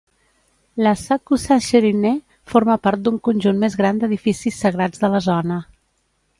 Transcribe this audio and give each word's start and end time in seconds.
L'Asakusa 0.85 1.57
Shrine 1.65 2.13
forma 2.55 2.79
part 2.87 3.03
d'un 3.09 3.21
conjunt 3.29 3.63
més 3.67 3.79
gran 3.85 4.01
d'edificis 4.05 4.61
sagrats 4.65 5.05
de 5.07 5.15
la 5.17 5.25
zona. 5.31 5.63